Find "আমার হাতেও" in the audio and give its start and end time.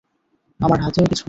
0.59-1.05